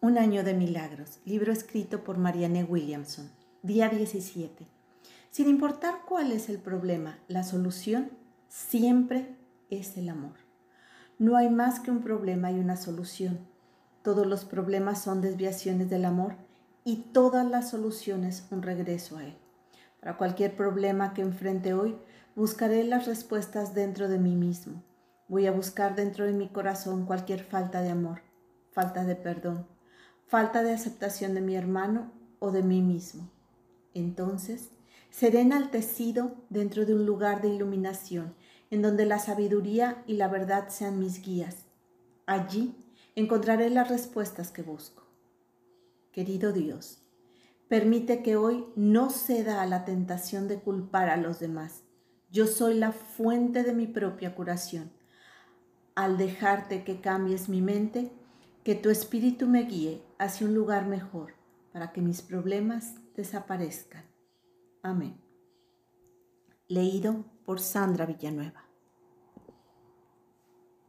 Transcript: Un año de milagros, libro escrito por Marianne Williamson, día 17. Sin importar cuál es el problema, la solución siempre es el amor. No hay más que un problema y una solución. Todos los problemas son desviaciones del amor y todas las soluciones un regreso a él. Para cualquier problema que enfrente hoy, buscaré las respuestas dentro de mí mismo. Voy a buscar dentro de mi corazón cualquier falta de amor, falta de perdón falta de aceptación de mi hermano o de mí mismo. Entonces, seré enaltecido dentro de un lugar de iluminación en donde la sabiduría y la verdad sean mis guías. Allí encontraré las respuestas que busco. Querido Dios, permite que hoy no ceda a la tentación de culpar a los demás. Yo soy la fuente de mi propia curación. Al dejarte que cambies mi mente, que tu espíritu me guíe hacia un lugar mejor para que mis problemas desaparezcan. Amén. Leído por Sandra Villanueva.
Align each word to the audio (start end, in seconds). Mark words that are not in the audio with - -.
Un 0.00 0.16
año 0.16 0.44
de 0.44 0.54
milagros, 0.54 1.18
libro 1.24 1.52
escrito 1.52 2.04
por 2.04 2.18
Marianne 2.18 2.62
Williamson, 2.62 3.32
día 3.64 3.88
17. 3.88 4.64
Sin 5.32 5.48
importar 5.48 6.02
cuál 6.06 6.30
es 6.30 6.48
el 6.48 6.58
problema, 6.58 7.18
la 7.26 7.42
solución 7.42 8.08
siempre 8.46 9.34
es 9.70 9.96
el 9.96 10.08
amor. 10.08 10.34
No 11.18 11.36
hay 11.36 11.50
más 11.50 11.80
que 11.80 11.90
un 11.90 12.00
problema 12.00 12.52
y 12.52 12.60
una 12.60 12.76
solución. 12.76 13.40
Todos 14.04 14.24
los 14.24 14.44
problemas 14.44 15.02
son 15.02 15.20
desviaciones 15.20 15.90
del 15.90 16.04
amor 16.04 16.36
y 16.84 16.98
todas 17.12 17.44
las 17.44 17.68
soluciones 17.68 18.46
un 18.52 18.62
regreso 18.62 19.16
a 19.16 19.24
él. 19.24 19.36
Para 19.98 20.16
cualquier 20.16 20.54
problema 20.54 21.12
que 21.12 21.22
enfrente 21.22 21.74
hoy, 21.74 21.96
buscaré 22.36 22.84
las 22.84 23.08
respuestas 23.08 23.74
dentro 23.74 24.08
de 24.08 24.20
mí 24.20 24.36
mismo. 24.36 24.80
Voy 25.26 25.48
a 25.48 25.52
buscar 25.52 25.96
dentro 25.96 26.24
de 26.24 26.34
mi 26.34 26.46
corazón 26.46 27.04
cualquier 27.04 27.42
falta 27.42 27.82
de 27.82 27.90
amor, 27.90 28.20
falta 28.70 29.04
de 29.04 29.16
perdón 29.16 29.66
falta 30.28 30.62
de 30.62 30.72
aceptación 30.72 31.34
de 31.34 31.40
mi 31.40 31.56
hermano 31.56 32.12
o 32.38 32.52
de 32.52 32.62
mí 32.62 32.82
mismo. 32.82 33.30
Entonces, 33.94 34.70
seré 35.10 35.40
enaltecido 35.40 36.36
dentro 36.50 36.84
de 36.84 36.94
un 36.94 37.06
lugar 37.06 37.40
de 37.40 37.48
iluminación 37.48 38.34
en 38.70 38.82
donde 38.82 39.06
la 39.06 39.18
sabiduría 39.18 40.04
y 40.06 40.14
la 40.14 40.28
verdad 40.28 40.68
sean 40.68 41.00
mis 41.00 41.22
guías. 41.22 41.64
Allí 42.26 42.76
encontraré 43.16 43.70
las 43.70 43.88
respuestas 43.88 44.50
que 44.50 44.60
busco. 44.60 45.02
Querido 46.12 46.52
Dios, 46.52 47.02
permite 47.68 48.22
que 48.22 48.36
hoy 48.36 48.66
no 48.76 49.08
ceda 49.08 49.62
a 49.62 49.66
la 49.66 49.86
tentación 49.86 50.46
de 50.46 50.60
culpar 50.60 51.08
a 51.08 51.16
los 51.16 51.38
demás. 51.38 51.84
Yo 52.30 52.46
soy 52.46 52.74
la 52.74 52.92
fuente 52.92 53.62
de 53.62 53.72
mi 53.72 53.86
propia 53.86 54.34
curación. 54.34 54.92
Al 55.94 56.18
dejarte 56.18 56.84
que 56.84 57.00
cambies 57.00 57.48
mi 57.48 57.62
mente, 57.62 58.12
que 58.68 58.74
tu 58.74 58.90
espíritu 58.90 59.46
me 59.46 59.62
guíe 59.62 60.02
hacia 60.18 60.46
un 60.46 60.54
lugar 60.54 60.86
mejor 60.86 61.32
para 61.72 61.90
que 61.90 62.02
mis 62.02 62.20
problemas 62.20 62.96
desaparezcan. 63.16 64.04
Amén. 64.82 65.18
Leído 66.66 67.24
por 67.46 67.60
Sandra 67.60 68.04
Villanueva. 68.04 68.67